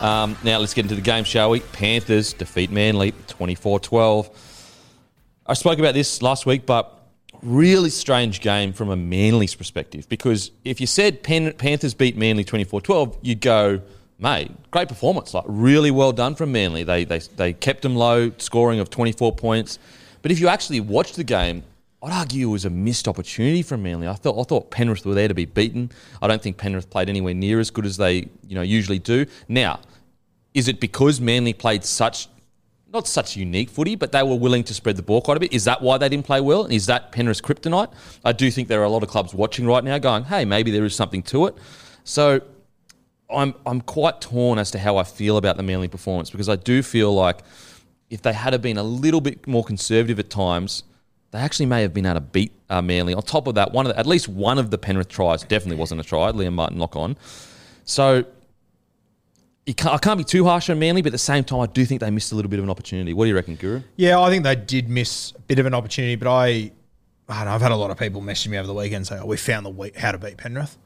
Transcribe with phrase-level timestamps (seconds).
[0.00, 1.60] Um, now let's get into the game, shall we?
[1.60, 4.30] Panthers defeat Manly 24 12.
[5.44, 6.94] I spoke about this last week, but
[7.42, 12.44] really strange game from a Manly's perspective because if you said Pan- Panthers beat Manly
[12.44, 13.80] 24 12, you'd go,
[14.20, 15.34] mate, great performance.
[15.34, 16.84] Like, really well done from Manly.
[16.84, 19.80] They, they, they kept them low, scoring of 24 points.
[20.22, 21.64] But if you actually watched the game,
[22.02, 24.06] I'd argue it was a missed opportunity from Manly.
[24.06, 25.90] I thought I thought Penrith were there to be beaten.
[26.22, 29.26] I don't think Penrith played anywhere near as good as they you know usually do.
[29.48, 29.80] Now,
[30.54, 32.28] is it because Manly played such
[32.92, 35.52] not such unique footy, but they were willing to spread the ball quite a bit?
[35.52, 36.64] Is that why they didn't play well?
[36.64, 37.92] And is that Penrith's kryptonite?
[38.24, 40.70] I do think there are a lot of clubs watching right now going, hey, maybe
[40.70, 41.56] there is something to it.
[42.04, 42.40] So
[43.28, 46.56] I'm I'm quite torn as to how I feel about the Manly performance because I
[46.56, 47.40] do feel like
[48.08, 50.84] if they had been a little bit more conservative at times,
[51.30, 53.14] they actually may have been able to beat uh, Manly.
[53.14, 55.76] On top of that, one of the, at least one of the Penrith tries definitely
[55.76, 56.32] wasn't a try.
[56.32, 57.16] Liam Martin knock on.
[57.84, 58.24] So
[59.74, 61.84] can't, I can't be too harsh on Manly, but at the same time, I do
[61.84, 63.12] think they missed a little bit of an opportunity.
[63.12, 63.82] What do you reckon, Guru?
[63.96, 66.72] Yeah, I think they did miss a bit of an opportunity, but I,
[67.28, 69.26] I know, I've had a lot of people message me over the weekend say, "Oh,
[69.26, 70.78] we found the how to beat Penrith."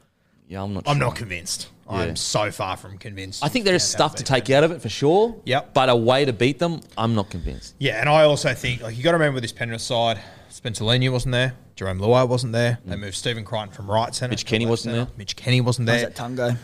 [0.52, 0.84] Yeah, I'm not.
[0.86, 1.06] I'm sure.
[1.06, 1.68] not convinced.
[1.86, 1.96] Yeah.
[1.96, 3.42] I'm so far from convinced.
[3.42, 4.58] I think there is we found how stuff to beat take Penrith.
[4.58, 5.34] out of it for sure.
[5.46, 5.72] Yep.
[5.72, 7.74] But a way to beat them, I'm not convinced.
[7.78, 10.20] Yeah, and I also think like you got to remember this Penrith side.
[10.50, 11.54] Spencer Leniu wasn't there.
[11.76, 12.78] Jarome Luai wasn't there.
[12.84, 14.28] They moved Stephen Crichton from right centre.
[14.28, 14.32] Mm.
[14.32, 15.04] Mitch to Kenny left wasn't centre.
[15.06, 15.14] there.
[15.16, 16.10] Mitch Kenny wasn't How's there.
[16.10, 16.58] that Tungo?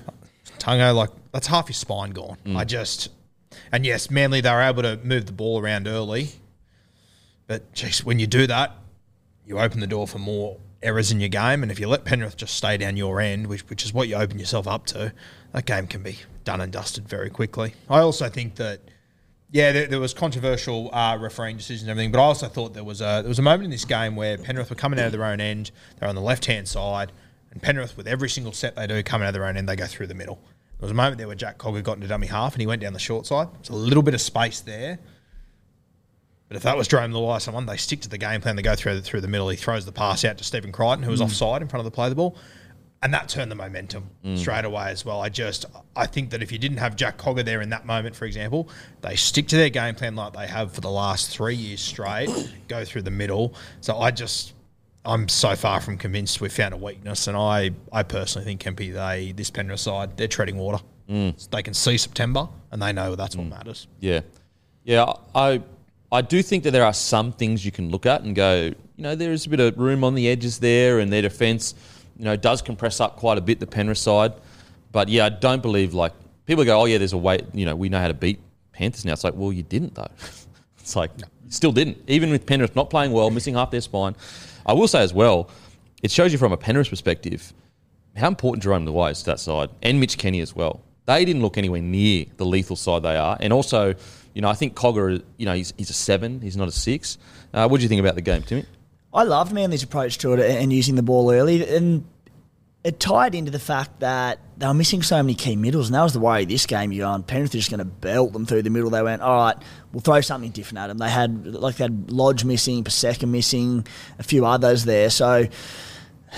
[0.59, 2.37] Tungo, like that's half your spine gone.
[2.45, 2.57] Mm.
[2.57, 3.09] I just,
[3.73, 6.33] and yes, Manly they were able to move the ball around early,
[7.47, 8.77] but geez, when you do that,
[9.47, 12.37] you open the door for more errors in your game, and if you let Penrith
[12.37, 15.13] just stay down your end, which which is what you open yourself up to,
[15.53, 17.75] that game can be done and dusted very quickly.
[17.89, 18.81] I also think that.
[19.51, 22.85] Yeah, there, there was controversial uh, refereeing decisions and everything, but I also thought there
[22.85, 25.13] was a there was a moment in this game where Penrith were coming out of
[25.13, 25.71] their own end.
[25.99, 27.13] They're on the left hand side,
[27.51, 29.75] and Penrith, with every single set they do coming out of their own end, they
[29.75, 30.39] go through the middle.
[30.79, 32.83] There was a moment there where Jack Cogger got into dummy half and he went
[32.83, 33.49] down the short side.
[33.55, 34.99] There's a little bit of space there.
[36.49, 38.57] But if that was Jarome Luai, someone, they stick to the game plan.
[38.57, 39.49] They go through the, through the middle.
[39.51, 41.25] He throws the pass out to Stephen Crichton, who was mm.
[41.25, 42.37] offside in front of the play the ball.
[43.03, 44.37] And that turned the momentum mm.
[44.37, 45.21] straight away as well.
[45.21, 48.17] I just, I think that if you didn't have Jack Cogger there in that moment,
[48.17, 48.69] for example,
[49.03, 52.29] they stick to their game plan like they have for the last three years straight,
[52.69, 53.55] go through the middle.
[53.83, 54.55] So I just,
[55.05, 57.29] I'm so far from convinced we've found a weakness.
[57.29, 60.83] And I, I personally think Kempy, they, this Penrith side, they're treading water.
[61.09, 61.51] Mm.
[61.51, 63.87] They can see September and they know that's what matters.
[64.01, 64.21] Yeah,
[64.85, 65.13] yeah.
[65.35, 65.63] I
[66.11, 69.03] I do think that there are some things you can look at and go, you
[69.03, 71.75] know, there is a bit of room on the edges there, and their defence,
[72.17, 74.33] you know, does compress up quite a bit the Penrith side.
[74.91, 76.13] But yeah, I don't believe like
[76.47, 78.41] people go, oh yeah, there's a way, you know, we know how to beat
[78.73, 79.13] Panthers now.
[79.13, 80.09] It's like, well, you didn't though.
[80.79, 84.17] it's like you still didn't, even with Penrith not playing well, missing half their spine.
[84.65, 85.51] I will say as well,
[86.03, 87.53] it shows you from a Penrith perspective
[88.17, 90.81] how important Jarome Luai is to that side, and Mitch Kenny as well.
[91.07, 93.95] They didn't look anywhere near the lethal side they are, and also,
[94.39, 97.19] you know, I think Cogger, you know, he's, he's a seven, he's not a six.
[97.53, 98.65] Uh, what do you think about the game, Timmy?
[99.13, 102.05] I loved Manly's approach to it and using the ball early, and
[102.85, 106.05] it tied into the fact that they were missing so many key middles, and that
[106.05, 106.45] was the worry.
[106.45, 108.91] This game, you going Penrith are just going to belt them through the middle.
[108.91, 109.57] They went, all right,
[109.93, 110.99] we'll throw something different at them.
[110.99, 113.89] They had like they had Lodge missing, Paseka missing,
[114.21, 115.11] a few others there.
[115.11, 115.49] So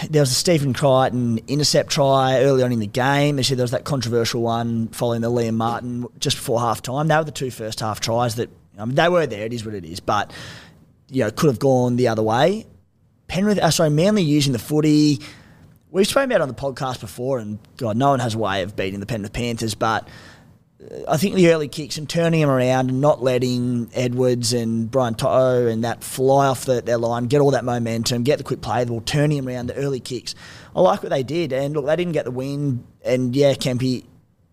[0.08, 3.42] there was a Stephen Crichton intercept try early on in the game.
[3.42, 7.08] Said there was that controversial one following the Liam Martin just before half time.
[7.08, 9.44] They were the two first half tries that I mean, they were there.
[9.46, 10.32] It is what it is, but
[11.08, 12.66] you know could have gone the other way.
[13.28, 15.20] Penrith, uh, sorry, Manly using the footy.
[15.90, 18.76] We've spoken about on the podcast before, and God, no one has a way of
[18.76, 20.08] beating the Penrith Panthers, but
[21.06, 25.15] I think the early kicks and turning them around and not letting Edwards and Brian
[25.15, 28.62] Toto and that fly off the, their line, get all that momentum, get the quick
[28.62, 30.35] play, the ball, turning them around the early kicks.
[30.75, 31.53] I like what they did.
[31.53, 32.85] And look, they didn't get the win.
[33.05, 34.05] And yeah, Kempy,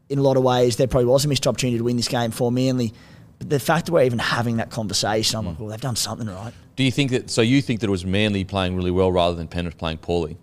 [0.09, 2.31] in a lot of ways, there probably was a missed opportunity to win this game
[2.31, 2.93] for Manly.
[3.39, 5.59] But the fact that we're even having that conversation, I'm like, mm.
[5.59, 6.53] well, they've done something right.
[6.75, 7.29] Do you think that?
[7.29, 10.37] So you think that it was Manly playing really well rather than Penrith playing poorly?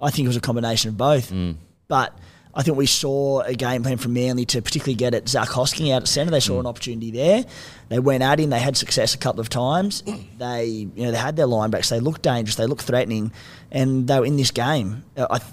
[0.00, 1.32] I think it was a combination of both.
[1.32, 1.56] Mm.
[1.88, 2.16] But
[2.56, 5.92] I think we saw a game plan from Manly to particularly get at Zac Hosking
[5.92, 6.30] out at centre.
[6.30, 7.44] They saw an opportunity there.
[7.88, 8.50] They went at him.
[8.50, 10.02] They had success a couple of times.
[10.38, 11.88] They, you know, they had their linebacks.
[11.88, 12.56] They looked dangerous.
[12.56, 13.32] They looked threatening,
[13.72, 15.04] and they were in this game.
[15.16, 15.50] Uh, I th-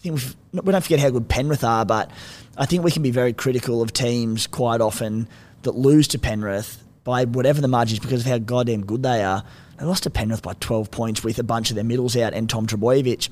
[0.00, 2.10] think we've, we don't forget how good Penrith are, but
[2.56, 5.28] I think we can be very critical of teams quite often
[5.62, 9.22] that lose to Penrith by whatever the margin is because of how goddamn good they
[9.22, 9.44] are.
[9.78, 12.48] They lost to Penrith by 12 points with a bunch of their middles out and
[12.48, 13.28] Tom Trbojevic.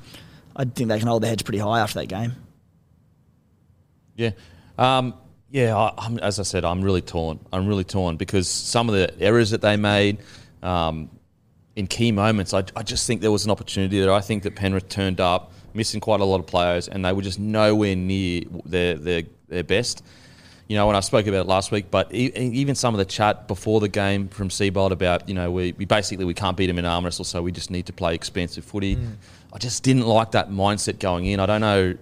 [0.55, 2.35] I think they can hold their heads pretty high after that game.
[4.15, 4.31] Yeah.
[4.77, 5.13] Um,
[5.49, 7.39] yeah, I, I'm, as I said, I'm really torn.
[7.51, 10.19] I'm really torn because some of the errors that they made
[10.63, 11.09] um,
[11.75, 14.13] in key moments, I, I just think there was an opportunity there.
[14.13, 17.21] I think that Penrith turned up, missing quite a lot of players, and they were
[17.21, 20.03] just nowhere near their, their, their best.
[20.69, 23.05] You know, when I spoke about it last week, but e- even some of the
[23.05, 26.67] chat before the game from Seibold about, you know, we, we basically we can't beat
[26.67, 28.97] them in arm wrestle, so we just need to play expensive footy.
[29.51, 31.41] I just didn't like that mindset going in.
[31.41, 31.97] I don't know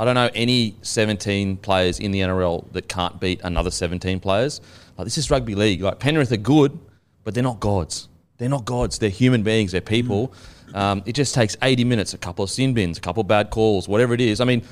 [0.00, 4.62] I don't know any 17 players in the NRL that can't beat another 17 players.
[4.96, 5.82] Like this is rugby league.
[5.82, 6.78] Like Penrith are good,
[7.22, 8.08] but they're not gods.
[8.38, 8.98] They're not gods.
[8.98, 9.72] They're human beings.
[9.72, 10.32] They're people.
[10.72, 13.50] Um, it just takes 80 minutes, a couple of sin bins, a couple of bad
[13.50, 14.40] calls, whatever it is.
[14.40, 14.62] I mean,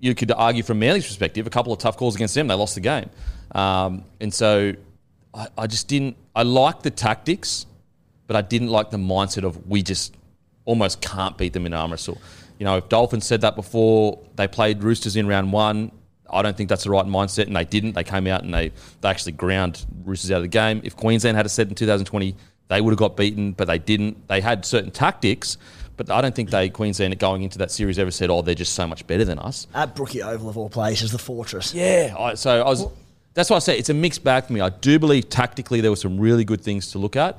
[0.00, 2.74] you could argue from Manly's perspective, a couple of tough calls against them, they lost
[2.74, 3.10] the game.
[3.52, 4.72] Um, and so
[5.32, 6.16] I, I just didn't.
[6.34, 7.66] I liked the tactics,
[8.26, 10.16] but I didn't like the mindset of we just
[10.64, 12.18] almost can't beat them in arm wrestle.
[12.58, 15.90] You know, if Dolphins said that before they played Roosters in round one,
[16.30, 17.92] I don't think that's the right mindset, and they didn't.
[17.92, 20.80] They came out and they, they actually ground Roosters out of the game.
[20.84, 22.34] If Queensland had said in 2020,
[22.68, 24.26] they would have got beaten, but they didn't.
[24.28, 25.58] They had certain tactics,
[25.96, 28.74] but I don't think they Queensland going into that series ever said, "Oh, they're just
[28.74, 31.74] so much better than us." At Brookie Oval of all places, the fortress.
[31.74, 32.86] Yeah, I, so I was.
[33.34, 34.60] That's why I say it's a mixed bag for me.
[34.60, 37.38] I do believe tactically there were some really good things to look at,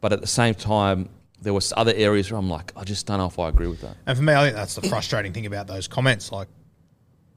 [0.00, 1.08] but at the same time
[1.46, 3.80] there was other areas where I'm like, I just don't know if I agree with
[3.82, 3.96] that.
[4.04, 6.32] And for me, I think that's the frustrating thing about those comments.
[6.32, 6.48] Like,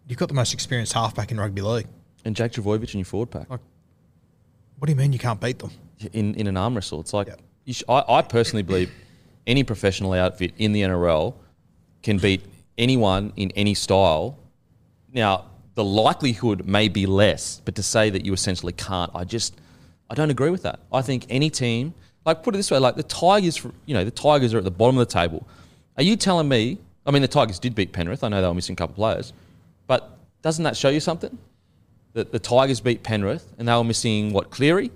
[0.07, 1.85] you've got the most experienced halfback in rugby league.
[2.25, 3.59] And Jake Trbojevic in your forward pack Like,
[4.79, 5.69] what do you mean you can't beat them?
[6.13, 7.27] in in an arm wrestle, it's like
[7.65, 8.89] you sh- I, I personally believe
[9.45, 11.35] any professional outfit in the NRL
[12.01, 12.41] can beat
[12.79, 14.39] anyone in any style.
[15.13, 15.45] Now
[15.75, 19.55] the likelihood may be less, but to say that you essentially can't, I just
[20.09, 20.79] I don't agree with that.
[20.91, 21.93] I think any team,
[22.25, 24.71] like put it this way, like the Tigers, you know, the Tigers are at the
[24.71, 25.47] bottom of the table.
[25.97, 26.77] Are you telling me?
[27.05, 28.23] I mean, the Tigers did beat Penrith.
[28.23, 29.33] I know they were missing a couple of players,
[29.87, 31.37] but doesn't that show you something?
[32.13, 34.91] That the Tigers beat Penrith and they were missing what Cleary.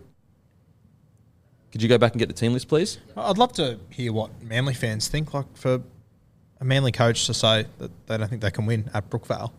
[1.72, 3.00] Could you go back and get the team list, please?
[3.18, 5.34] I'd love to hear what Manly fans think.
[5.34, 5.82] Like, for
[6.62, 9.52] a Manly coach to say that they don't think they can win at Brookvale.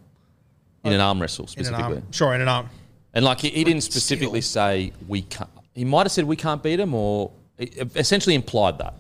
[0.85, 1.97] In an arm wrestle In an specifically.
[1.97, 2.13] arm.
[2.13, 2.69] Sure, in an arm.
[3.15, 5.51] And like he, he didn't specifically say we can't.
[5.75, 8.95] He might have said we can't beat them, or it essentially implied that.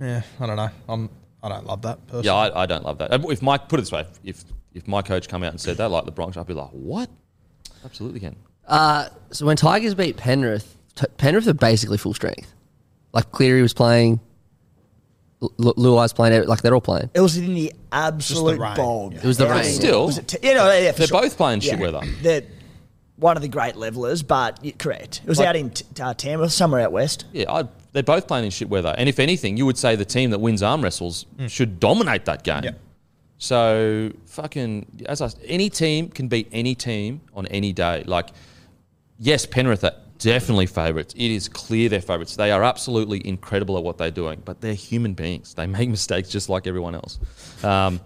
[0.00, 0.70] Yeah, I don't know.
[0.88, 1.08] I'm,
[1.42, 2.26] I don't love that personally.
[2.26, 3.12] Yeah, I, I don't love that.
[3.12, 5.90] If Mike put it this way, if if my coach come out and said that,
[5.90, 7.08] like the Bronx, I'd be like, what?
[7.84, 8.34] Absolutely can.
[8.66, 12.52] Uh, so when Tigers beat Penrith, t- Penrith are basically full strength.
[13.12, 14.18] Like Cleary was playing,
[15.42, 17.10] L- L- Luai's playing, like they're all playing.
[17.14, 19.12] It was in the absolute rain, bog.
[19.12, 19.18] yeah.
[19.20, 19.64] It was the Yeah, rain.
[19.64, 21.20] Still, Was it t- you know, yeah, for they're sure.
[21.22, 22.00] both playing shit weather.
[22.22, 22.42] They're
[23.16, 25.20] one of the great levelers, but yeah, correct.
[25.22, 27.24] It was Like- out in t- uh, Tamworth, somewhere out west.
[27.32, 28.92] Yeah, i they're both playing in shit weather.
[28.98, 32.42] And if anything, you would say the team that wins arm wrestles should dominate that
[32.42, 32.64] game.
[32.64, 32.70] Yeah.
[33.38, 38.02] So fucking as I any team can beat any team on any day.
[38.04, 38.30] Like
[39.18, 41.14] yes, Penrith are definitely favourites.
[41.14, 42.34] It is clear they're favourites.
[42.36, 45.54] They are absolutely incredible at what they're doing, but they're human beings.
[45.54, 47.18] They make mistakes just like everyone else.
[47.62, 48.00] Um,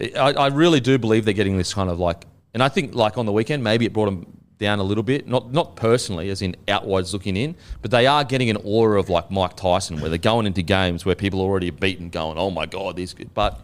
[0.00, 3.18] I, I really do believe they're getting this kind of like, and I think like
[3.18, 4.26] on the weekend maybe it brought them
[4.58, 5.26] down a little bit.
[5.28, 9.08] Not not personally, as in outwards looking in, but they are getting an aura of
[9.08, 12.50] like Mike Tyson, where they're going into games where people are already beaten, going, "Oh
[12.50, 13.60] my god, these." But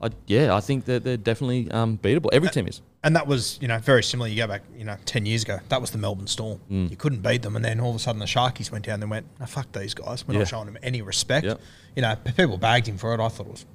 [0.00, 2.28] I, yeah, I think that they're definitely um, beatable.
[2.32, 2.80] Every team is.
[3.04, 4.28] And that was, you know, very similar.
[4.28, 6.60] You go back, you know, 10 years ago, that was the Melbourne Storm.
[6.68, 6.90] Mm.
[6.90, 7.54] You couldn't beat them.
[7.54, 9.94] And then all of a sudden the Sharkies went down and went, no, fuck these
[9.94, 10.26] guys.
[10.26, 10.40] We're Yeah.
[10.40, 11.46] not showing them any respect.
[11.94, 13.20] You know, people bagged him for it.
[13.20, 13.66] I thought it was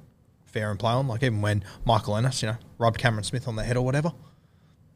[0.44, 1.08] fair and play on.
[1.08, 4.12] Like even when Michael Ennis, you know, rubbed Cameron Smith on the head or whatever.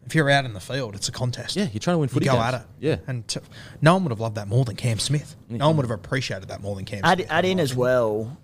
[0.08, 1.54] If you're out in the field, it's a contest.
[1.54, 2.44] Yeah, you're trying to win You footy go games.
[2.44, 2.66] at it.
[2.80, 2.96] Yeah.
[3.06, 3.40] And t-
[3.82, 5.36] no one would have loved that more than Cam Smith.
[5.50, 7.26] No one would have appreciated that more than Cam Add, Smith.
[7.30, 8.38] add in as well.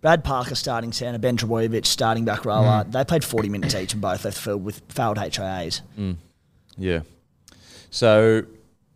[0.00, 2.84] Brad Parker starting centre, Ben Trbojevic starting back rower.
[2.84, 2.92] Mm.
[2.92, 5.82] They played 40 minutes each and both left the field with failed HIAs.
[5.98, 6.16] Mm.
[6.78, 7.00] Yeah.
[7.90, 8.44] So,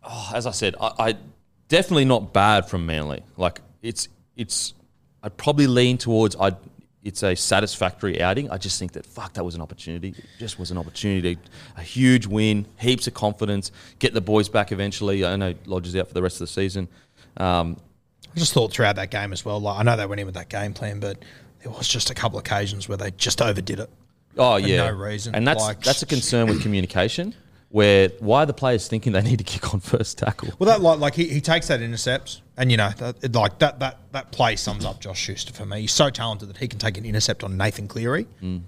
[0.03, 1.15] oh, as I said, I, I
[1.67, 3.21] definitely not bad from Manly.
[3.37, 4.73] Like it's it's,
[5.21, 6.53] I'd probably lean towards I.
[7.03, 8.51] It's a satisfactory outing.
[8.51, 10.09] I just think that fuck that was an opportunity.
[10.09, 11.37] It just was an opportunity.
[11.77, 13.71] A huge win, heaps of confidence.
[13.99, 15.23] Get the boys back eventually.
[15.25, 16.89] I know Lodge is out for the rest of the season.
[17.37, 17.77] Um,
[18.35, 19.59] I just thought throughout that game as well.
[19.61, 21.23] Like I know they went in with that game plan, but
[21.63, 23.89] there was just a couple of occasions where they just overdid it.
[24.37, 25.35] Oh For yeah, no reason.
[25.35, 27.33] and that's Like- that's a concern with communication.
[27.69, 30.49] Where why are the players thinking they need to kick on first tackle?
[30.57, 33.79] Well, that like, like he, he takes that intercept, and you know, that, like that
[33.79, 35.81] that that play sums up Josh Schuster for me.
[35.81, 38.63] He's so talented that he can take an intercept on Nathan Cleary, Mm.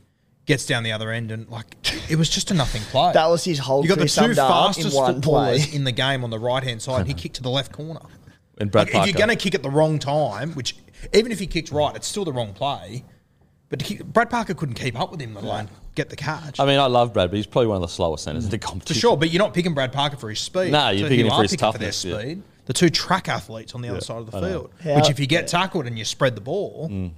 [0.45, 1.75] gets down the other end, and like
[2.11, 3.11] it was just a nothing play.
[3.13, 5.65] That was his whole You got the career two summed up in fastest one footballers
[5.65, 5.75] play.
[5.75, 6.99] in the game on the right hand side.
[6.99, 8.01] and He kicked to the left corner.
[8.59, 10.75] And Brad Like, if you're going to kick at the wrong time, which
[11.15, 13.03] even if he kicked right, it's still the wrong play.
[13.69, 16.59] But to kick, Brad Parker couldn't keep up with him, let alone get the catch.
[16.59, 18.57] I mean, I love Brad, but he's probably one of the slowest centers in the
[18.57, 18.99] For competition.
[18.99, 20.71] sure, but you're not picking Brad Parker for his speed.
[20.71, 22.19] No, you're So picking you him for his picking toughness, their yeah.
[22.19, 22.43] speed.
[22.65, 24.71] The two track athletes on the other side of the I field.
[24.83, 27.11] How- which, if you get tackled and you spread the ball, Mm.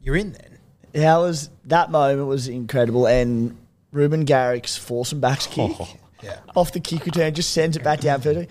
[0.00, 0.58] you're in then.
[0.92, 3.56] That was that moment was incredible, and
[3.92, 5.72] Ruben Garrick's force and backs kick
[6.22, 6.36] Yeah.
[6.56, 8.46] off the kick return just sends it back downfield.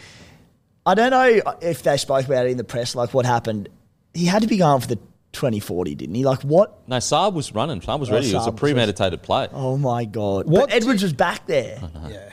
[0.85, 3.69] I don't know if they spoke about it in the press, like what happened.
[4.13, 4.99] He had to be going for the
[5.33, 6.23] 2040, didn't he?
[6.25, 6.79] Like what?
[6.87, 7.81] No, Saab was running.
[7.81, 8.29] Saab was Oh, ready.
[8.29, 9.47] it was a Saab was- premeditated play.
[9.53, 10.47] Oh my god!
[10.47, 11.79] What But Edwards was back there.
[12.09, 12.29] Yeah.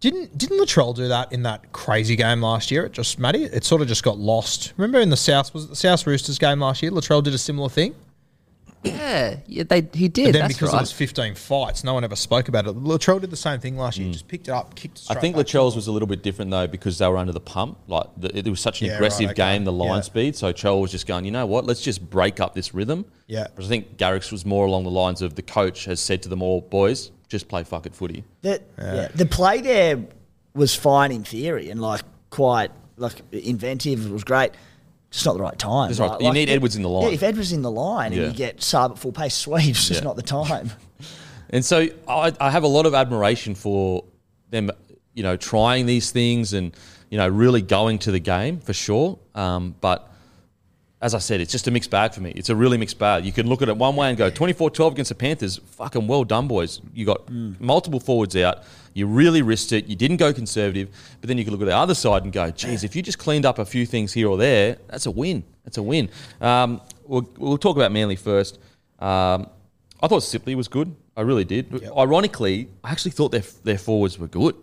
[0.00, 2.86] Didn't didn't Latrell do that in that crazy game last year?
[2.86, 4.72] It just Matty, it sort of just got lost.
[4.78, 6.90] Remember in the South was it the South Roosters game last year?
[6.90, 7.94] Latrell did a similar thing.
[8.82, 10.26] Yeah, yeah, they he did.
[10.26, 10.78] But then that's because right.
[10.78, 12.74] it was 15 fights, no one ever spoke about it.
[12.76, 14.06] Latrell did the same thing last year.
[14.06, 15.16] He just picked it up, kicked it Mm.
[15.16, 15.46] I think back.
[15.46, 17.78] Latrell's was a little bit different though because they were under the pump.
[17.88, 19.52] Like the, it was such an Yeah, aggressive right, okay.
[19.54, 20.00] game, the line Yeah.
[20.00, 20.36] speed.
[20.36, 21.66] So Chell was just going, you know what?
[21.66, 23.04] Let's just break up this rhythm.
[23.26, 23.48] Yeah.
[23.54, 26.30] But I think Garrick's was more along the lines of the coach has said to
[26.30, 28.24] them all, boys, just play fuck it footy.
[28.40, 30.02] The, yeah, the play there
[30.54, 34.06] was fine in theory and like quite like inventive.
[34.06, 34.52] It was great.
[35.10, 35.90] Just not the right time.
[35.90, 35.98] Right.
[35.98, 37.08] Like- You like need Edwards in the line.
[37.08, 38.22] Yeah, if Edwards in the line Yeah.
[38.24, 40.04] and you get Saab at full pace sweeps, just Yeah.
[40.04, 40.70] not the time.
[41.52, 44.04] And so I, I have a lot of admiration for
[44.50, 44.70] them,
[45.14, 46.72] you know, trying these things and,
[47.10, 49.18] you know, really going to the game for sure.
[49.34, 50.09] Um, but
[51.02, 52.30] as I said, it's just a mixed bag for me.
[52.36, 53.24] It's a really mixed bag.
[53.24, 55.58] You can look at it one way and go 24 12 against the Panthers.
[55.72, 56.80] Fucking well done, boys.
[56.92, 58.64] You got multiple forwards out.
[58.92, 59.86] You really risked it.
[59.86, 60.90] You didn't go conservative.
[61.20, 63.18] But then you can look at the other side and go, geez, if you just
[63.18, 65.42] cleaned up a few things here or there, that's a win.
[65.64, 66.10] That's a win.
[66.40, 68.58] Um, we'll, we'll talk about Manly first.
[68.98, 69.48] Um,
[70.02, 70.94] I thought Sipley was good.
[71.16, 71.88] I really did.
[71.96, 74.54] Ironically, I actually thought their, their forwards were good.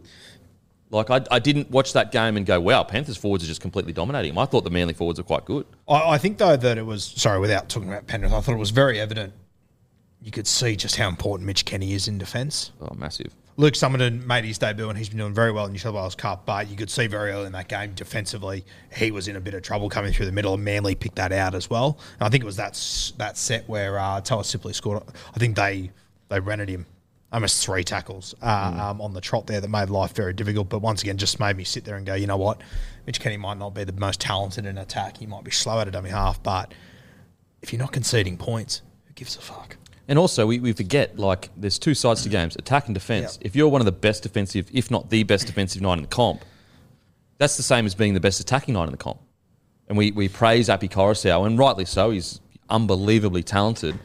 [0.90, 3.92] Like, I, I didn't watch that game and go, wow, Panthers forwards are just completely
[3.92, 4.40] dominating them.
[4.40, 5.66] I thought the Manly forwards were quite good.
[5.88, 8.32] I, I think though that it was sorry without talking about Penrith.
[8.32, 9.34] I thought it was very evident.
[10.22, 12.72] You could see just how important Mitch Kenny is in defence.
[12.82, 13.34] Oh, massive.
[13.60, 16.14] Luke Sommerton made his debut and he's been doing very well in New South Wales
[16.14, 18.64] Cup, but you could see very early in that game defensively
[18.94, 21.32] he was in a bit of trouble coming through the middle, and Manly picked that
[21.32, 21.98] out as well.
[22.20, 22.74] And I think it was that
[23.18, 25.02] that set where uh, Taylor Sipley scored.
[25.36, 25.92] I think they
[26.30, 26.86] they rented him
[27.32, 30.70] almost three tackles uh, um, on the trot there that made life very difficult.
[30.70, 32.62] But once again, just made me sit there and go, you know what,
[33.06, 35.18] Mitch Kenny might not be the most talented in attack.
[35.18, 36.74] He might be slow at a dummy half, but
[37.62, 39.76] if you're not conceding points, who gives a fuck?
[40.08, 43.38] And also, we, we forget, like, there's two sides to games attack and defence.
[43.42, 43.48] Yeah.
[43.48, 46.08] If you're one of the best defensive, if not the best defensive nine in the
[46.10, 46.46] comp,
[47.40, 49.20] that's the same as being the best attacking nine in the comp.
[49.90, 52.12] And we, we praise Api Koroisau, and rightly so.
[52.12, 54.00] He's unbelievably talented.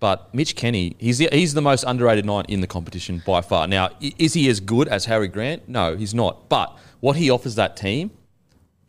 [0.00, 3.66] But Mitch Kenny, he's the, he's the most underrated nine in the competition by far.
[3.66, 5.68] Now, is he as good as Harry Grant?
[5.68, 6.48] No, he's not.
[6.48, 8.12] But what he offers that team,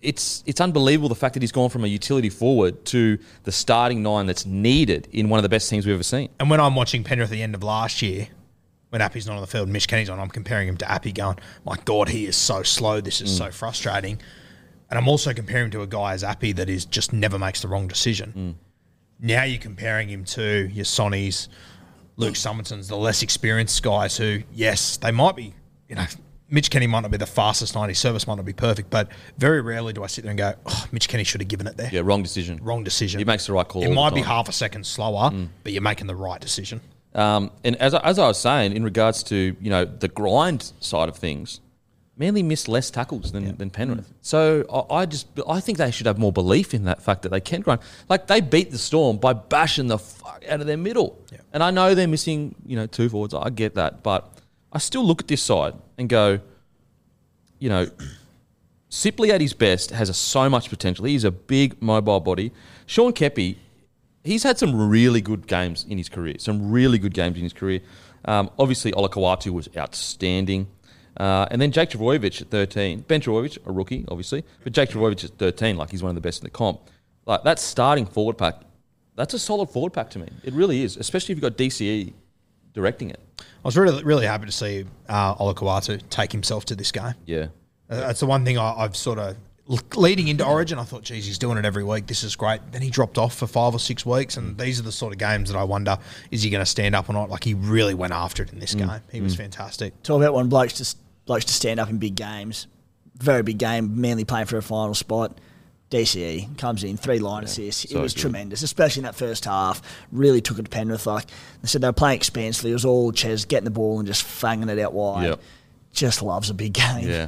[0.01, 4.01] it's it's unbelievable the fact that he's gone from a utility forward to the starting
[4.01, 6.29] nine that's needed in one of the best teams we've ever seen.
[6.39, 8.29] And when I'm watching Penrith at the end of last year,
[8.89, 11.37] when Api's not on the field Mitch Kenny's on, I'm comparing him to Api going,
[11.65, 13.01] my God, he is so slow.
[13.01, 13.53] This is so mm.
[13.53, 14.21] frustrating.
[14.89, 17.61] And I'm also comparing him to a guy as Api that is just never makes
[17.61, 18.33] the wrong decision.
[18.35, 18.68] Mm.
[19.19, 21.49] Now you're comparing him to your Sonny's,
[22.15, 25.53] Luke Sommertons, the less experienced guys who, yes, they might be,
[25.87, 26.05] you know,
[26.49, 29.61] Mitch Kenny might not be the fastest 90 service, might not be perfect, but very
[29.61, 31.89] rarely do I sit there and go, oh, Mitch Kenny should have given it there.
[31.91, 32.59] Yeah, wrong decision.
[32.63, 33.19] Wrong decision.
[33.19, 35.31] He makes the right call It might be half a second slower,
[35.63, 36.81] but you're making the right decision.
[37.13, 40.71] Um, and as I, as I was saying, in regards to you know the grind
[40.79, 41.59] side of things,
[42.19, 44.13] Manly missed less tackles than, than Penrith.
[44.21, 47.29] So I, I just I think they should have more belief in that fact that
[47.29, 47.79] they can grind.
[48.09, 51.17] Like they beat the Storm by bashing the fuck out of their middle.
[51.53, 53.33] And I know they're missing you know two forwards.
[53.33, 54.37] I get that, but
[54.71, 56.41] I still look at this side and go,
[57.57, 57.87] you know,
[58.89, 61.05] Sipley at his best has a, so much potential.
[61.05, 62.51] He's a big mobile body.
[62.85, 63.57] Sean Keppie,
[64.23, 66.35] he's had some really good games in his career.
[66.39, 67.81] Some really good games in his career.
[68.25, 70.67] Um, obviously, Olakau'atu was outstanding.
[71.19, 73.01] Uh, and then Jake Trbojevic at 13.
[73.01, 74.45] Ben Trbojevic, a rookie, obviously.
[74.63, 76.79] But Jake Trbojevic at 13, like he's one of the best in the comp.
[77.25, 78.61] Like that starting forward pack,
[79.15, 80.29] that's a solid forward pack to me.
[80.43, 82.13] It really is, especially if you've got DCE
[82.73, 83.19] directing it.
[83.39, 87.13] I was really really happy to see uh, Olakau'atu take himself to this game.
[87.25, 87.47] Yeah.
[87.89, 89.35] Uh, That's the one thing I, I've sort of
[89.95, 90.79] leading into Origin.
[90.79, 92.07] I thought, geez, he's doing it every week.
[92.07, 92.61] This is great.
[92.71, 95.19] Then he dropped off for five or six weeks, and these are the sort of
[95.19, 95.97] games that I wonder
[96.31, 97.29] is he going to stand up or not?
[97.29, 98.89] Like he really went after it in this game.
[99.11, 100.01] He was fantastic.
[100.03, 100.95] Talk about one blokes to
[101.29, 102.65] blokes to stand up in big games.
[103.15, 104.01] Very big game.
[104.01, 105.39] Manly playing for a final spot.
[105.91, 107.85] DCE comes in, three line assists.
[107.85, 108.21] It was good.
[108.21, 109.83] tremendous, especially in that first half.
[110.11, 111.05] Really took it to Penrith.
[111.05, 111.25] Like
[111.61, 112.71] they said, they were playing expansively.
[112.71, 115.27] It was all Ches getting the ball and just fanging it out wide.
[115.27, 115.41] Yep.
[115.93, 117.07] Just loves a big game.
[117.07, 117.27] Yeah.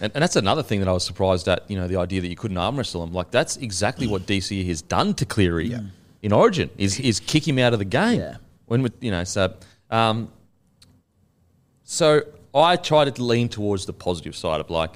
[0.00, 2.28] And, and that's another thing that I was surprised at, you know, the idea that
[2.28, 3.12] you couldn't arm wrestle him.
[3.12, 5.76] Like, that's exactly what DCE has done to Cleary
[6.22, 8.20] in Origin, is, is kick him out of the game.
[8.20, 8.36] Yeah.
[8.66, 9.54] When, you know, so,
[9.90, 10.30] um,
[11.82, 12.22] so
[12.54, 14.92] I try to lean towards the positive side of like,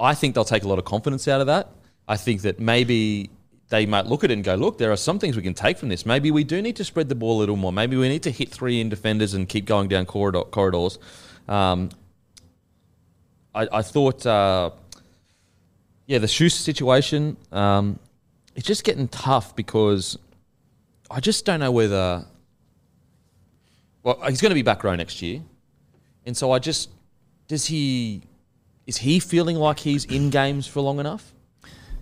[0.00, 1.70] I think they'll take a lot of confidence out of that.
[2.06, 3.30] I think that maybe
[3.68, 5.76] they might look at it and go, look, there are some things we can take
[5.76, 6.06] from this.
[6.06, 7.72] Maybe we do need to spread the ball a little more.
[7.72, 10.98] Maybe we need to hit three in defenders and keep going down corridor, corridors.
[11.48, 11.90] Um,
[13.54, 14.70] I, I thought, uh,
[16.06, 17.98] yeah, the Schuster situation, um,
[18.56, 20.18] it's just getting tough because
[21.10, 22.24] I just don't know whether.
[24.02, 25.42] Well, he's going to be back row next year,
[26.28, 26.90] and so I just
[27.48, 28.22] does he
[28.86, 31.32] is he feeling like he's in games for long enough?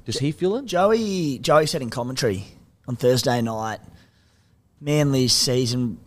[0.04, 0.66] Does he feel it?
[0.66, 2.44] Joey Joey said in commentary
[2.88, 3.78] on Thursday night,
[4.80, 5.98] Manly's season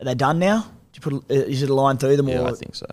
[0.00, 0.66] are they done now?
[0.92, 2.86] Do you put uh, is it a line through them Yeah, or I think so.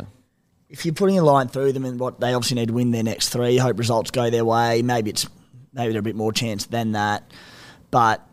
[0.69, 3.03] if you're putting a line through them and what they obviously need to win their
[3.03, 4.83] next three, hope results go their way.
[4.83, 5.27] Maybe it's
[5.73, 7.31] maybe they're a bit more chance than that.
[7.89, 8.23] But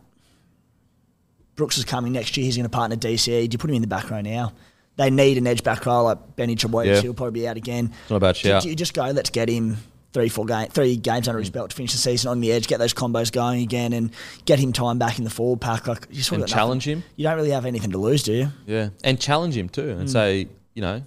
[1.55, 2.45] Brooks is coming next year.
[2.45, 3.49] He's going to partner DCE.
[3.49, 4.53] Do you put him in the back row now?
[4.97, 6.85] They need an edge back row like Benny Chaboy.
[6.85, 7.01] Yeah.
[7.01, 7.91] He'll probably be out again.
[8.01, 8.63] It's not a bad shout.
[8.63, 9.03] do You just go.
[9.09, 9.77] Let's get him
[10.13, 11.53] three, four game, three games under his mm.
[11.55, 12.67] belt to finish the season on the edge.
[12.67, 14.11] Get those combos going again and
[14.45, 15.87] get him time back in the forward pack.
[15.87, 17.03] Like you sort And of challenge him.
[17.17, 18.47] You don't really have anything to lose, do you?
[18.65, 20.09] Yeah, and challenge him too, and mm.
[20.09, 21.03] say, you know,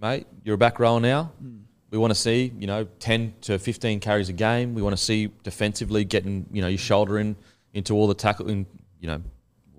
[0.00, 1.32] mate, you're a back rower now.
[1.42, 1.62] Mm.
[1.90, 4.74] We want to see, you know, ten to fifteen carries a game.
[4.74, 7.34] We want to see defensively getting, you know, your shoulder in
[7.74, 8.66] into all the tackle, in
[9.00, 9.20] you know,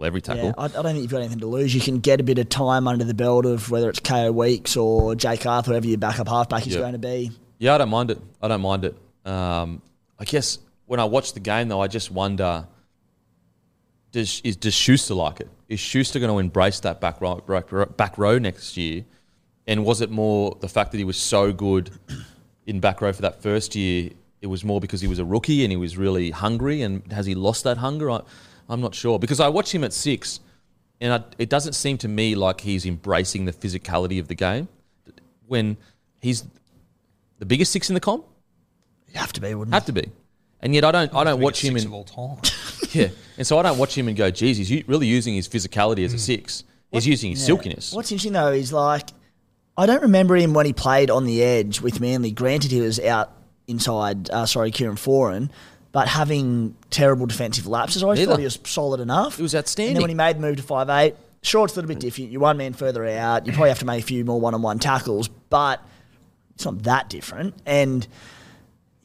[0.02, 0.46] every tackle.
[0.48, 1.74] Yeah, I, I don't think you've got anything to lose.
[1.74, 4.76] You can get a bit of time under the belt of whether it's Kaeo Weekes
[4.78, 6.82] or Jake Arthur, whoever your backup halfback is Yeah.
[6.82, 7.32] going to be.
[7.60, 8.20] Yeah, I don't mind it.
[8.42, 8.96] I don't mind it.
[9.26, 9.82] Um,
[10.20, 12.68] I guess when I watch the game, though, I just wonder:
[14.12, 15.50] Does is does Schuster like it?
[15.70, 19.06] Is Schuster going to embrace that back row, back row, back row next year?
[19.66, 21.90] And was it more the fact that he was so good
[22.66, 24.12] in back row for that first year?
[24.42, 26.82] It was more because he was a rookie and he was really hungry.
[26.82, 28.12] And has he lost that hunger?
[28.12, 28.22] I,
[28.70, 30.40] I'm not sure because I watch him at six,
[31.02, 34.68] and I, it doesn't seem to me like he's embracing the physicality of the game
[35.48, 35.78] when
[36.22, 36.44] he's
[37.40, 38.26] the biggest six in the comp.
[39.14, 40.10] You have to be, wouldn't Have to be.
[40.62, 41.14] And yet I don't.
[41.14, 41.86] I don't watch him in.
[41.86, 42.38] of all time.
[42.94, 43.08] Yeah,
[43.40, 46.14] and so I don't watch him and go, "Geez, he's really using his physicality as
[46.14, 46.64] a six.
[46.92, 47.48] He's using his Yeah.
[47.48, 49.10] silkiness." What's interesting though is like
[49.76, 52.30] I don't remember him when he played on the edge with Manly.
[52.32, 53.32] Granted, he was out
[53.68, 54.30] inside.
[54.30, 55.50] Uh, sorry, Kieran Foran,
[55.94, 58.04] but having terrible defensive lapses.
[58.04, 58.32] I always Neither.
[58.34, 59.40] thought he was solid enough.
[59.40, 59.94] It was And outstanding.
[59.94, 62.32] then when he made the move to five eight, sure, it's a little bit different.
[62.32, 63.46] You're one man further out.
[63.48, 65.82] You probably have to make a few more one on one tackles, but
[66.56, 67.56] it's not that different.
[67.66, 68.06] And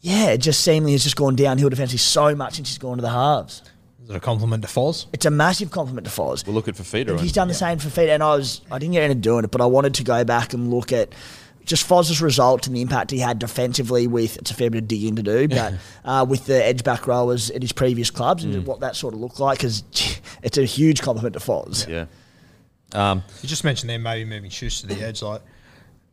[0.01, 3.03] yeah, it just seemingly has just gone downhill defensively so much since he's gone to
[3.03, 3.63] the halves.
[4.05, 5.05] Is it a compliment to Foz?
[5.13, 6.47] It's a massive compliment to Foz.
[6.47, 7.13] We're looking for feeder.
[7.15, 9.45] He's and- done the same for Feet, and I was I didn't get into doing
[9.45, 11.11] it, but I wanted to go back and look at
[11.69, 14.89] just Foz's result and the impact he had defensively with it's a fair bit of
[14.89, 18.55] digging to do, but uh, with the edge back rowers at his previous clubs Mm.
[18.55, 19.85] and what that sort of looked like because
[20.43, 21.87] it's a huge compliment to Foz.
[21.87, 22.07] Yeah.
[22.93, 25.21] Um, You just mentioned there maybe moving shoes to the edge.
[25.23, 25.43] Like,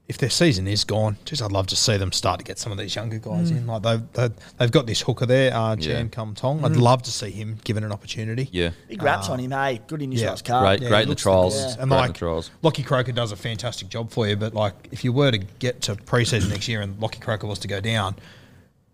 [0.08, 2.72] if their season is gone, geez, I'd love to see them start to get some
[2.72, 3.65] of these younger guys in.
[3.65, 5.94] Like they've, they've they've got this hooker there, uh, Yeah.
[5.94, 6.63] Jam Kum Tong.
[6.63, 8.48] I'd love to see him given an opportunity.
[8.52, 8.70] yeah.
[8.88, 10.28] Big raps on him, hey, good in New yeah.
[10.30, 10.62] South Cup.
[10.62, 11.56] Great, Yeah, great he in the trials.
[11.56, 11.62] Yeah.
[11.63, 12.52] And Great in the like trials.
[12.62, 15.82] Lockie Croker does a fantastic job for you, but like if you were to get
[15.82, 18.15] to preseason next year and Lockie Croker was to go down,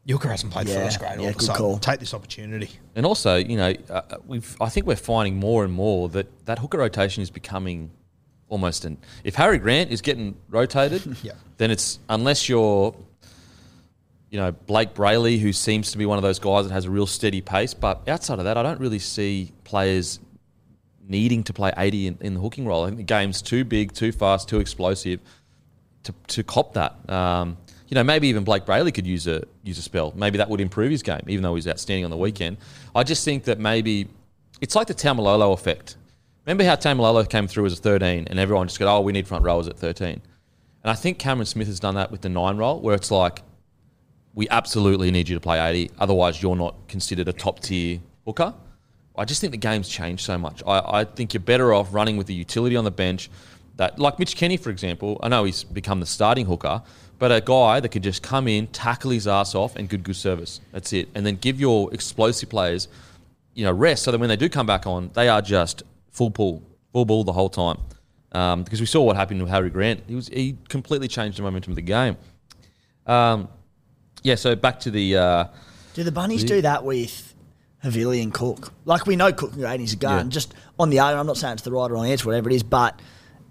[0.07, 1.77] Yuka hasn't played Yeah, first grade all yeah, of good call.
[1.77, 2.71] Take this opportunity.
[2.95, 6.57] And also, you know, uh, we've I think we're finding more and more that that
[6.59, 7.91] hooker rotation is becoming
[8.51, 8.97] almost an.
[9.23, 11.31] If Harry Grant is getting rotated, Yeah.
[11.57, 12.93] then it's unless you're,
[14.29, 16.91] you know, Blayke Brailey, who seems to be one of those guys that has a
[16.91, 17.73] real steady pace.
[17.73, 20.19] But outside of that, I don't really see players
[21.07, 22.83] needing to play 80 in, in the hooking role.
[22.83, 25.19] I think the game's too big, too fast, too explosive
[26.03, 26.95] to, to cop that.
[27.09, 30.13] Um, you know, maybe even Blayke Brailey could use a use a spell.
[30.15, 32.57] Maybe that would improve his game, even though he's outstanding on the weekend.
[32.95, 34.07] I just think that maybe
[34.61, 35.97] it's like the Taumalolo effect.
[36.45, 39.27] Remember how Taumalolo came through as a 13 and everyone just go, oh, we need
[39.27, 40.21] front rowers at 13.
[40.83, 43.43] And I think Cameron Smith has done that with the nine role, where it's like,
[44.33, 48.53] we absolutely need you to play 80, otherwise you're not considered a top tier hooker.
[49.15, 50.63] I just think the game's changed so much.
[50.65, 53.29] I, I think you're better off running with the utility on the bench.
[53.75, 55.19] That like Mitch Kenny, for example.
[55.21, 56.81] I know he's become the starting hooker,
[57.19, 60.15] but a guy that could just come in, tackle his ass off, and good good
[60.15, 60.61] service.
[60.71, 61.09] That's it.
[61.13, 62.87] And then give your explosive players,
[63.53, 66.31] you know, rest so that when they do come back on, they are just full
[66.31, 67.77] pull, full ball the whole time.
[68.33, 70.03] Um, because we saw what happened with Harry Grant.
[70.07, 72.15] He was he completely changed the momentum of the game.
[73.05, 73.49] Um,
[74.23, 74.35] yeah.
[74.35, 75.17] So back to the.
[75.17, 75.45] Uh,
[75.95, 77.33] Do the bunnies do that with
[77.83, 78.71] Havili and Cook?
[78.85, 80.27] Like we know Cook and he's a gun.
[80.27, 80.29] Yeah.
[80.29, 82.55] Just on the other, I'm not saying it's the right or wrong answer, whatever it
[82.55, 82.97] is, but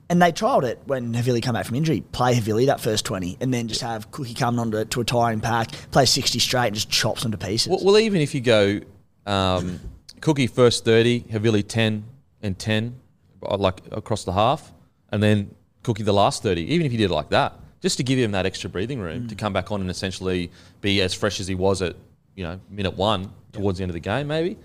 [0.09, 2.01] and they trialled it when Havili came back from injury.
[2.13, 5.05] Play Havili that first twenty, and then just have Cookie coming on to, to a
[5.05, 7.69] tiring pack, play sixty straight, and just chops them to pieces.
[7.69, 8.81] Well, well, even if you go
[9.27, 9.79] um,
[10.21, 12.05] Cookie first 30, Havili 10
[12.43, 12.99] and 10,
[13.43, 14.73] uh, like across the half,
[15.11, 18.03] and then Cookie the last 30, even if you did it like that, just to
[18.03, 20.51] give him that extra breathing room to come back on and essentially
[20.81, 21.97] be as fresh as he was at,
[22.35, 24.59] you know, minute one towards the end of the game, maybe.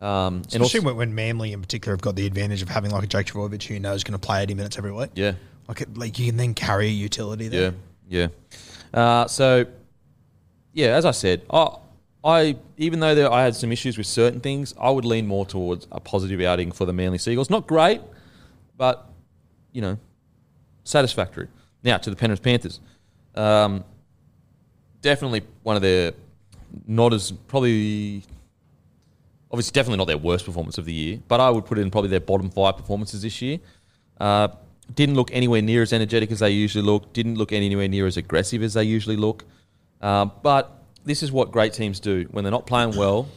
[0.00, 3.04] Um, and Especially also, when, Manly in particular have got the advantage of having like
[3.04, 5.10] a Jake Trbojevic who you know is going to play 80 minutes every week.
[5.14, 5.32] yeah,
[5.68, 7.74] Like, it, like you can then carry a utility there.
[8.08, 8.28] Yeah,
[8.94, 8.98] yeah.
[8.98, 9.66] Uh, so,
[10.72, 11.76] yeah, as I said, I,
[12.24, 15.46] I even though there, I had some issues with certain things, I would lean more
[15.46, 17.50] towards a positive outing for the Manly Seagulls.
[17.50, 18.00] Not great,
[18.76, 19.10] but
[19.72, 19.98] you know,
[20.84, 21.48] satisfactory.
[21.82, 22.80] Now to the Penrith Panthers.
[23.34, 23.84] Um,
[25.00, 26.12] definitely one of their
[26.86, 28.22] not as probably
[29.50, 32.10] obviously definitely not their worst performance of the year, but I would put in probably
[32.10, 33.58] their bottom five performances this year.
[34.20, 34.48] Uh,
[34.94, 37.12] didn't look anywhere near as energetic as they usually look.
[37.12, 39.44] Didn't look anywhere near as aggressive as they usually look.
[40.00, 40.79] Um, but
[41.10, 42.24] this is what great teams do.
[42.30, 43.28] When they're not playing well,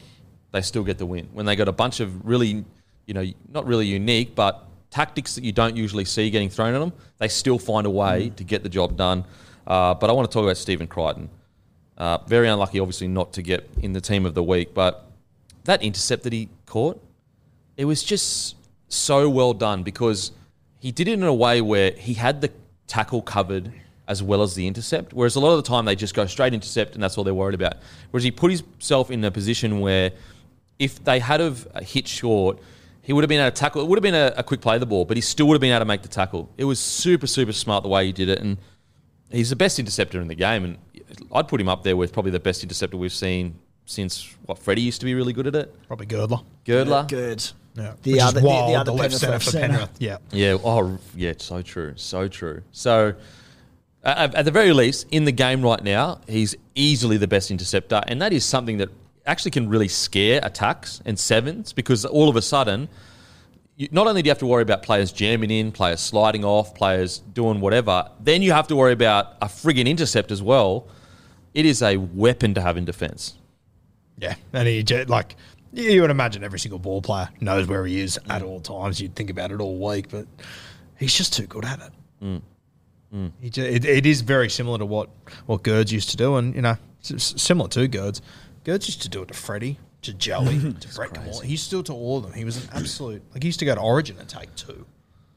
[0.51, 1.27] they still get the win.
[1.33, 2.63] When they got a bunch of really,
[3.07, 6.79] you know, not really unique, but tactics that you don't usually see getting thrown at
[6.79, 9.25] them, they still find a way to get the job done.
[9.65, 11.31] Uh, but I want to talk about Stephen Crichton.
[11.97, 15.09] Uh, very unlucky, obviously, not to get in the team of the week, but
[15.63, 17.03] that intercept that he caught,
[17.75, 18.55] it was just
[18.87, 20.31] so well done because
[20.79, 22.51] he did it in a way where he had the
[22.85, 23.73] tackle covered
[24.13, 25.11] as well as the intercept.
[25.13, 27.33] Whereas a lot of the time they just go straight intercept and that's all they're
[27.33, 27.73] worried about.
[28.11, 30.11] Whereas he put himself in a position where
[30.79, 32.59] if they had have hit short,
[33.01, 33.81] he would have been able to tackle.
[33.81, 35.55] It would have been a, a quick play of the ball, but he still would
[35.55, 36.49] have been able to make the tackle.
[36.57, 38.57] It was super, super smart the way he did it, and
[39.31, 40.63] he's the best interceptor in the game.
[40.63, 40.77] And
[41.33, 44.81] I'd put him up there with probably the best interceptor we've seen since what Freddie
[44.83, 45.75] used to be really good at it.
[45.87, 46.39] Probably Girdler.
[46.65, 47.43] Girdler, Good.
[47.75, 47.93] Yeah.
[48.03, 49.51] The Which other- is the- the other the left centre for.
[49.51, 49.89] Penrith.
[49.99, 50.17] Yeah.
[50.31, 50.57] Yeah.
[50.63, 51.33] Oh, yeah.
[51.39, 51.93] So true.
[51.97, 52.61] So true.
[52.71, 53.15] So,
[54.03, 57.51] Uh, at, at the very least, in the game right now, he's easily the best
[57.51, 58.89] interceptor, and that is something that
[59.25, 62.89] actually can really scare attacks and sevens because all of a sudden,
[63.77, 66.75] you, not only do you have to worry about players jamming in, players sliding off,
[66.75, 70.87] players doing whatever, then you have to worry about a friggin' intercept as well.
[71.53, 73.35] It is a weapon to have in defence.
[74.17, 74.35] Yeah.
[74.51, 75.35] And he, like,
[75.71, 78.99] you would imagine every single ball player knows where he is at all times.
[78.99, 80.27] You'd think about it all week, but
[80.99, 81.91] he's just too good at it.
[82.21, 82.41] Mm.
[83.41, 85.09] He ju- it, it is very similar to what,
[85.45, 88.21] what Gerds used to do, and, you know, s- s- similar to Gerds.
[88.65, 91.43] Gerds used to do it to Freddie, to Joey, to Brett Moore.
[91.43, 92.33] He used to do it to all of them.
[92.33, 94.85] He was an absolute, like, he used to go to Origin and take two.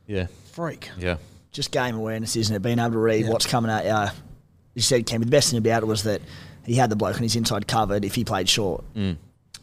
[0.07, 0.27] Yeah.
[0.53, 0.89] Freak.
[0.99, 1.17] Yeah.
[1.53, 2.61] Just game awareness, isn't it?
[2.63, 3.31] Being able to read Yeah.
[3.33, 4.19] what's coming at you.
[4.75, 6.23] You said, Cam, the best thing about it was that
[6.65, 8.85] he had the bloke on his inside covered if he played short.
[8.95, 9.17] Mm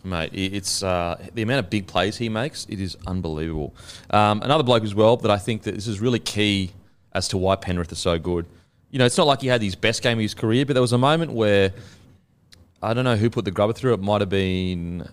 [0.05, 2.65] Mate, it's uh, the amount of big plays he makes.
[2.67, 3.73] It is unbelievable.
[4.09, 6.73] Um, another bloke as well that I think that this is really key
[7.13, 8.45] as to why Penrith are so good.
[8.91, 10.81] You know, it's not like he had his best game of his career, but there
[10.81, 11.73] was a moment where
[12.81, 13.93] I don't know who put the grubber through.
[13.93, 15.07] It might have been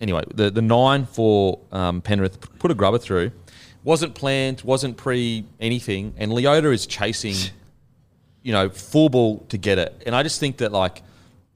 [0.00, 0.24] anyway.
[0.34, 3.32] The the nine for um, Penrith put a grubber through.
[3.84, 4.62] Wasn't planned.
[4.62, 6.14] Wasn't pre anything.
[6.16, 7.36] And Leota is chasing
[8.42, 10.02] you know, full ball to get it.
[10.06, 11.02] And I just think that like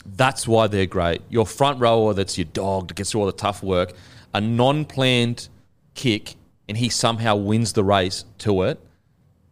[0.05, 1.23] that's why they're great.
[1.29, 3.93] Your front rower that's your dog that gets through all the tough work,
[4.33, 5.49] a non-planned
[5.95, 6.35] kick,
[6.69, 8.81] and he somehow wins the race to it.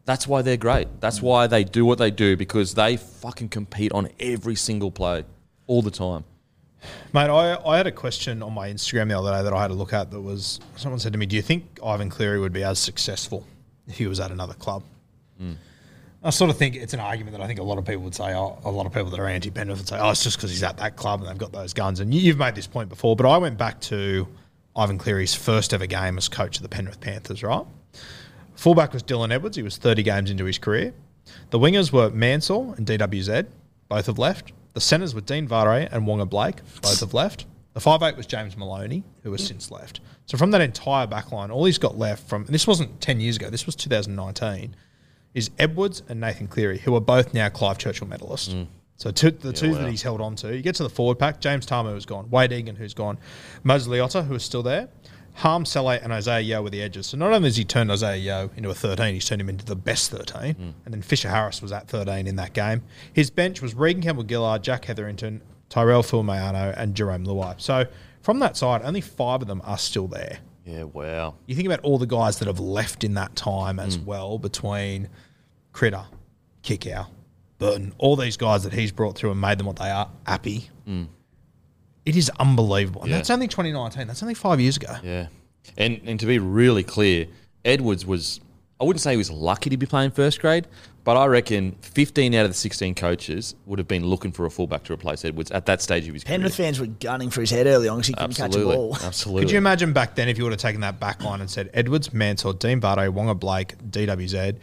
[0.05, 0.89] That's why they're great.
[1.01, 1.25] That's mm.
[1.25, 5.25] why they do what they do because they fucking compete on every single play,
[5.67, 6.25] all the time.
[7.13, 9.69] Mate, I, I had a question on my Instagram the other day that I had
[9.69, 12.53] to look at that was someone said to me, Do you think Ivan Cleary would
[12.53, 13.47] be as successful
[13.87, 14.83] if he was at another club?
[15.41, 15.57] Mm.
[16.25, 18.15] I sort of think it's an argument that I think a lot of people would
[18.15, 20.37] say, oh, a lot of people that are anti Penrith would say, oh, it's just
[20.37, 21.99] because he's at that club and they've got those guns.
[21.99, 24.29] And you've made this point before, but I went back to
[24.77, 27.67] Ivan Cleary's first ever game as coach of the Penrith Panthers, right?
[28.63, 29.57] Fullback was Dylan Edwards.
[29.57, 30.95] He was 30 games into his career.
[31.51, 33.49] The wingers were Mansell and DWZ.
[33.89, 34.53] Both have left.
[34.75, 36.59] The centres were Dean Whare and Waqa Blake.
[36.81, 37.47] Both have left.
[37.73, 39.99] The 5'8 was James Maloney, who has since left.
[40.27, 43.35] So from that entire backline, all he's got left from, and this wasn't 10 years
[43.35, 44.77] ago, this was 2019,
[45.35, 48.55] is Edwards and Nathan Cleary, who are both now Clive Churchill medalists.
[48.55, 48.69] Mm.
[48.97, 50.55] So two, the two that he's held on to.
[50.55, 53.19] You get to the forward pack, James Tamou who's gone, Wade Egan who's gone,
[53.65, 54.89] Moses Leota who is still there,
[55.35, 57.07] Harm Saleh and Isaah Yeo were the edges.
[57.07, 59.65] So not only has he turned Isaah Yeo into a 13, he's turned him into
[59.65, 60.55] the best 13.
[60.55, 60.73] Mm.
[60.85, 62.83] And then Fisher Harris was at 13 in that game.
[63.13, 67.61] His bench was Reagan Campbell-Gillard, Jack Hetherington, Tyrell Fuimaono, and Jarome Luai.
[67.61, 67.87] So
[68.21, 70.39] from that side, only five of them are still there.
[70.67, 71.35] Yeah, wow.
[71.47, 74.05] You think about all the guys that have left in that time as mm.
[74.05, 75.09] well between
[75.73, 76.05] Critter,
[76.63, 77.09] Kikau,
[77.59, 80.69] Burton, all these guys that he's brought through and made them what they are, Api.
[80.87, 81.09] Mm.
[82.05, 83.03] It is unbelievable.
[83.03, 83.19] And Yeah.
[83.19, 84.07] that's only 2019.
[84.07, 84.97] That's only five years ago.
[85.03, 85.27] Yeah.
[85.79, 87.27] And and to be really clear,
[87.65, 88.41] Edwards was
[88.81, 90.67] I wouldn't say he was lucky to be playing first grade,
[91.05, 94.51] but I reckon 15 out of the 16 coaches would have been looking for a
[94.51, 96.39] fullback to replace Edwards at that stage of his career.
[96.39, 98.75] Penrith fans were gunning for his head early on because he couldn't catch a Absolutely.
[98.75, 98.97] ball.
[99.01, 99.43] Absolutely.
[99.43, 101.71] Could you imagine back then if you would have taken that back line and said
[101.73, 104.57] Edwards, Mansell, Dean Bardo, Waqa Blake, DWZ,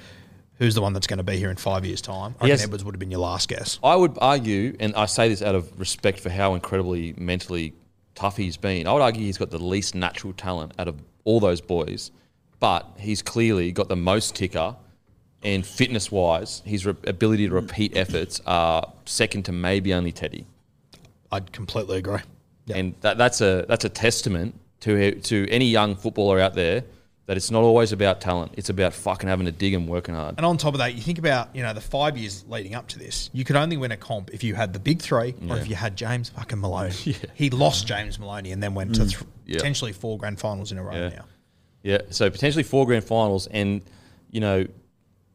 [0.60, 2.36] who's the one that's going to be here in five years' time?
[2.40, 2.64] I Yes.
[2.64, 3.80] Edwards would have been your last guess.
[3.84, 7.74] I would argue, and I say this out of respect for how incredibly mentally
[8.14, 11.40] tough he's been, I would argue he's got the least natural talent out of all
[11.40, 12.12] those boys,
[12.60, 14.76] but he's clearly got the most ticker.
[15.42, 20.46] And fitness wise, his re- ability to repeat efforts are second to maybe only Teddy.
[21.32, 22.20] I'd completely agree.
[22.76, 26.84] And that, that's a that's a testament to to any young footballer out there
[27.30, 28.52] that it's not always about talent.
[28.58, 30.34] It's about fucking having to dig and working hard.
[30.38, 32.88] And on top of that, you think about you know the five years leading up
[32.88, 33.30] to this.
[33.34, 35.76] You could only win a comp if you had the big three, or if you
[35.76, 36.96] had James fucking Maloney.
[37.36, 39.58] He lost James Maloney and then went to th- Yeah.
[39.58, 41.10] potentially four grand finals in a row Yeah.
[41.10, 41.26] now.
[41.84, 43.84] Yeah, so potentially four grand finals, and
[44.32, 44.66] you know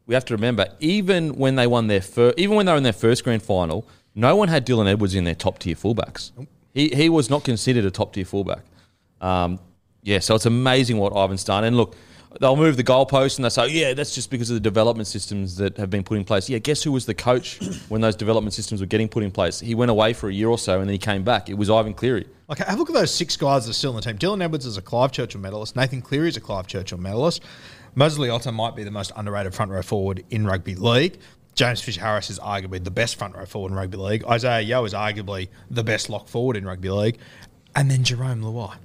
[0.05, 2.83] we have to remember even when they won their first, even when they were in
[2.83, 6.31] their first grand final, no one had Dylan Edwards in their top tier fullbacks.
[6.73, 8.63] He he was not considered a top tier fullback.
[9.21, 9.59] Um,
[10.05, 11.63] yeah, so it's amazing what Ivan's done.
[11.63, 11.95] And look,
[12.39, 15.57] they'll move the goalpost and they say, yeah, that's just because of the development systems
[15.57, 16.47] that have been put in place.
[16.47, 19.59] Yeah, guess who was the coach when those development systems were getting put in place?
[19.59, 21.49] He went away for a year or so and then he came back.
[21.49, 22.27] It was Ivan Cleary.
[22.51, 24.17] Okay, have a look at those six guys that are still in the team.
[24.19, 25.75] Dylan Edwards is a Clive Churchill medalist.
[25.75, 27.43] Nathan Cleary is a Clive Churchill medalist.
[27.95, 31.17] Moses Leota might be the most underrated front row forward in rugby league.
[31.55, 34.23] James Fisher Harris is arguably the best front row forward in rugby league.
[34.25, 37.17] Isaah Yeo is arguably the best lock forward in rugby league.
[37.75, 38.75] And then Jarome Luai,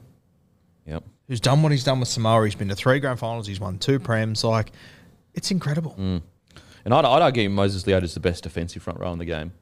[0.91, 1.05] Yep.
[1.29, 2.45] who's done what he's done with Samoa.
[2.45, 3.47] He's been to three grand finals.
[3.47, 4.45] He's won two prems.
[4.45, 4.73] Like,
[5.35, 5.95] it's incredible.
[5.99, 6.23] Mm.
[6.85, 9.53] And I'd, I'd argue Moses Leota is the best defensive front row in the game.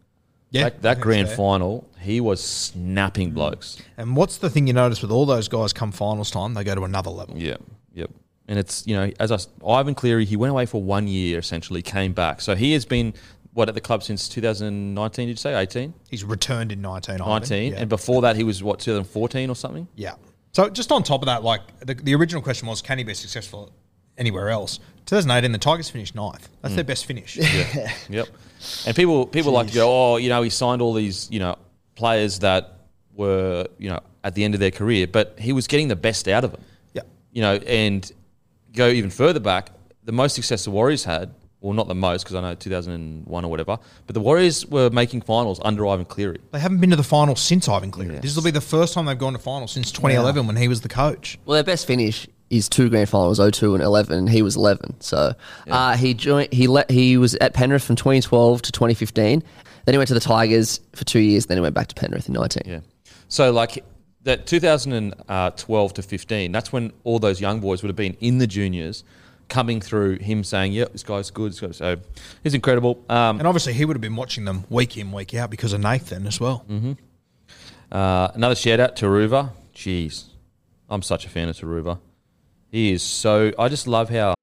[0.51, 3.83] Yeah, that, that grand final, he was snapping blokes.
[3.99, 6.55] And what's the thing you notice with all those guys come finals time?
[6.55, 7.37] They go to another level.
[7.37, 7.57] Yeah,
[7.93, 8.11] yep.
[8.47, 11.83] And it's you know, as I Ivan Cleary, he went away for one year essentially,
[11.83, 12.41] came back.
[12.41, 13.13] So he has been
[13.53, 15.27] what at the club since 2019?
[15.27, 15.93] Did you say 18?
[16.09, 17.17] He's returned in 19.
[17.17, 17.27] Ivan.
[17.27, 17.81] 19, Yeah.
[17.81, 19.87] and before that he was what 2014 or something.
[19.97, 20.15] Yeah.
[20.53, 23.15] So just on top of that, like the, the original question was, can he be
[23.15, 23.73] successful
[24.17, 24.81] anywhere else?
[25.07, 26.49] 2018, the Tigers finished ninth.
[26.63, 26.89] That's their mm.
[26.89, 27.37] best finish.
[27.37, 27.93] Yeah.
[28.09, 28.29] yep.
[28.87, 31.57] And people people like to go, oh, you know, he signed all these, you know,
[31.95, 32.79] players that
[33.15, 36.29] were, you know, at the end of their career, but he was getting the best
[36.29, 36.61] out of them.
[36.93, 37.03] yeah.
[37.33, 38.11] You know, and
[38.73, 39.71] go even further back,
[40.05, 43.51] the most success the Warriors had, well, not the most because I know 2001 or
[43.51, 46.39] whatever, but the Warriors were making finals under Ivan Cleary.
[46.53, 48.15] They haven't been to the final since Ivan Cleary.
[48.15, 48.23] Yes.
[48.23, 50.83] This will be the first time they've gone to final since 2011 when he was
[50.83, 51.39] the coach.
[51.45, 54.29] Well, their best finish is two grand finals, 02 and 11.
[54.29, 55.01] He was 11.
[55.01, 55.35] So
[55.69, 56.53] uh, he joined.
[56.53, 56.91] He let.
[56.91, 59.43] He was at Penrith from 2012 to 2015.
[59.85, 61.47] Then he went to the Tigers for two years.
[61.47, 62.63] Then he went back to Penrith in 19.
[62.67, 62.81] Yeah.
[63.29, 63.85] So like
[64.23, 68.47] that 2012 to 15, that's when all those young boys would have been in the
[68.47, 69.05] juniors,
[69.49, 71.97] coming through him saying, "Yep, this guy's good." this guy's-" So
[72.43, 73.05] he's incredible.
[73.09, 75.81] Um, And obviously, he would have been watching them week in, week out because of
[75.81, 76.65] Nathan as well.
[77.93, 79.53] uh, another shout out to Aruva.
[79.75, 80.25] Jeez,
[80.89, 81.99] I'm such a fan of Turuva.
[82.71, 83.53] He is so.
[83.59, 84.35] I just love how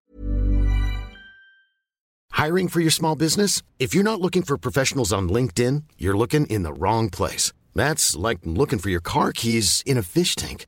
[2.31, 3.61] Hiring for your small business?
[3.79, 7.53] If you're not looking for professionals on LinkedIn, you're looking in the wrong place.
[7.73, 10.67] That's like looking for your car keys in a fish tank.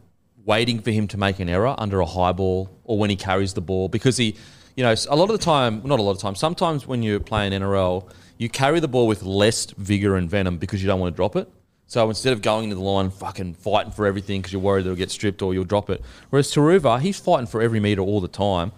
[0.45, 3.53] waiting for him to make an error under a high ball or when he carries
[3.53, 4.35] the ball because he,
[4.75, 7.19] you know, a lot of the time, not a lot of time, sometimes when you're
[7.19, 11.13] playing NRL, you carry the ball with less vigor and venom because you don't want
[11.13, 11.49] to drop it.
[11.87, 14.95] So instead of going to the line, fucking fighting for everything because you're worried it'll
[14.95, 16.01] get stripped or you'll drop it.
[16.29, 18.71] Whereas Turuva, he's fighting for every meter all the time.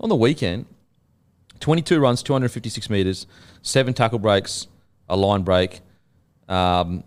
[0.00, 0.66] On the weekend,
[1.58, 3.26] 22 runs, 256 metres,
[3.60, 4.68] seven tackle breaks,
[5.08, 5.80] a line break,
[6.48, 7.04] um,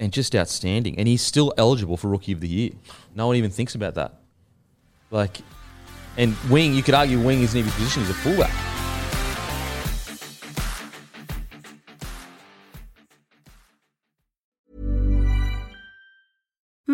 [0.00, 0.98] and just outstanding.
[0.98, 2.70] And he's still eligible for Rookie of the Year.
[3.14, 4.14] No one even thinks about that.
[5.10, 5.38] Like,
[6.16, 8.77] and Wing, you could argue Wing isn't even position, he's a fullback.